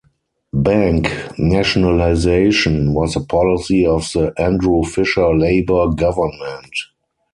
[0.55, 6.73] Bank Nationalisation was the policy of the Andrew Fisher Labor Government.